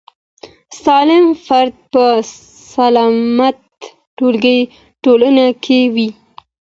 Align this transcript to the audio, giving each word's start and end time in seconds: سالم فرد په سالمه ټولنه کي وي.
سالم 0.83 1.25
فرد 1.45 1.73
په 1.93 2.05
سالمه 2.73 3.49
ټولنه 5.03 5.45
کي 5.65 5.79
وي. 5.93 6.09